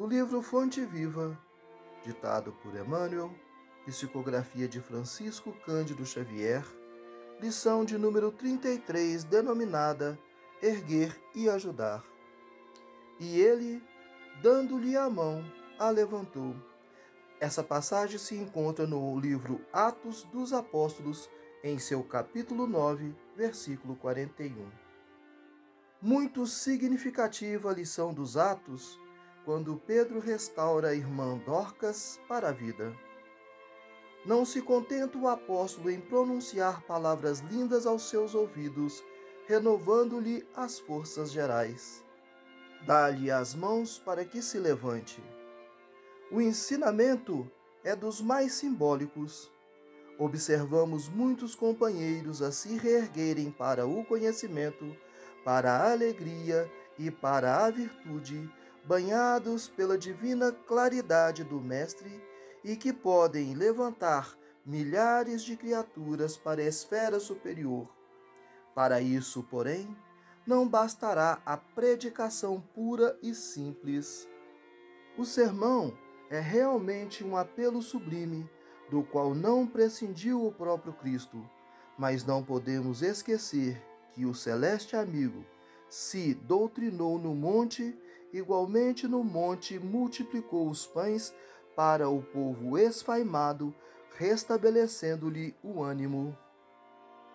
[0.00, 1.38] do livro Fonte Viva,
[2.02, 3.30] ditado por Emmanuel,
[3.84, 6.64] psicografia de Francisco Cândido Xavier,
[7.38, 10.18] lição de número 33, denominada
[10.62, 12.02] Erguer e Ajudar.
[13.18, 13.82] E ele,
[14.42, 15.44] dando-lhe a mão,
[15.78, 16.56] a levantou.
[17.38, 21.28] Essa passagem se encontra no livro Atos dos Apóstolos,
[21.62, 24.66] em seu capítulo 9, versículo 41.
[26.00, 28.98] Muito significativa a lição dos Atos
[29.50, 32.96] quando Pedro restaura a irmã Dorcas para a vida.
[34.24, 39.02] Não se contenta o apóstolo em pronunciar palavras lindas aos seus ouvidos,
[39.48, 42.04] renovando-lhe as forças gerais.
[42.86, 45.20] Dá-lhe as mãos para que se levante.
[46.30, 47.50] O ensinamento
[47.82, 49.50] é dos mais simbólicos.
[50.16, 54.96] Observamos muitos companheiros a se reerguerem para o conhecimento,
[55.44, 58.48] para a alegria e para a virtude,
[58.84, 62.22] banhados pela divina claridade do Mestre
[62.64, 67.88] e que podem levantar milhares de criaturas para a esfera superior.
[68.74, 69.96] Para isso, porém,
[70.46, 74.28] não bastará a predicação pura e simples.
[75.16, 75.96] O sermão
[76.30, 78.48] é realmente um apelo sublime,
[78.90, 81.48] do qual não prescindiu o próprio Cristo,
[81.96, 83.80] mas não podemos esquecer
[84.12, 85.44] que o celeste amigo
[85.88, 87.96] se doutrinou no monte,
[88.32, 91.34] igualmente no monte multiplicou os pães
[91.74, 93.74] para o povo esfaimado,
[94.16, 96.36] restabelecendo-lhe o ânimo.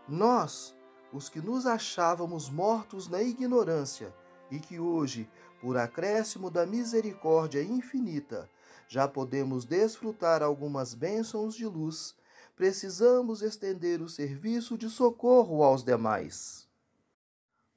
[0.08, 0.76] Nós,
[1.12, 4.14] os que nos achávamos mortos na ignorância,
[4.52, 5.30] e que hoje,
[5.60, 8.50] por acréscimo da misericórdia infinita,
[8.88, 12.16] já podemos desfrutar algumas bênçãos de luz,
[12.56, 16.68] precisamos estender o serviço de socorro aos demais.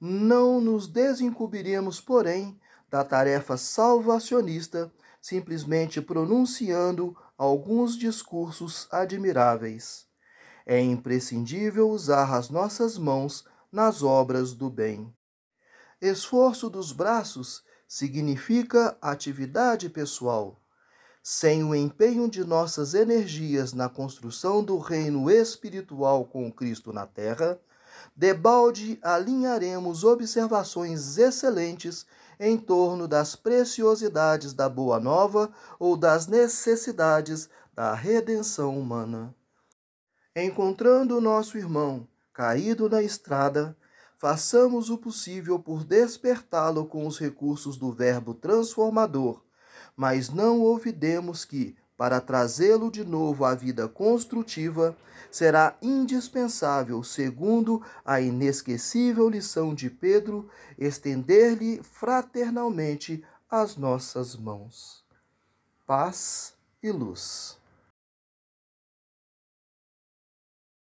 [0.00, 2.58] Não nos desencobriremos, porém,
[2.90, 10.06] da tarefa salvacionista simplesmente pronunciando alguns discursos admiráveis.
[10.64, 15.12] É imprescindível usar as nossas mãos nas obras do bem.
[16.00, 20.60] Esforço dos braços significa atividade pessoal.
[21.22, 27.60] Sem o empenho de nossas energias na construção do reino espiritual com Cristo na terra,
[28.16, 32.06] debalde alinharemos observações excelentes
[32.40, 39.34] em torno das preciosidades da Boa Nova ou das necessidades da redenção humana.
[40.34, 43.76] Encontrando nosso irmão caído na estrada,
[44.16, 49.42] façamos o possível por despertá-lo com os recursos do Verbo transformador,
[49.96, 54.96] mas não olvidemos que, para trazê-lo de novo à vida construtiva,
[55.32, 60.48] será indispensável, segundo a inesquecível lição de Pedro,
[60.78, 65.04] estender-lhe fraternalmente as nossas mãos.
[65.84, 67.58] Paz e luz.